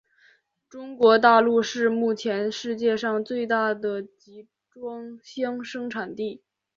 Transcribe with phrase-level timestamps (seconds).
[0.67, 6.41] 中国大陆是目前世界上最大的集装箱生产地。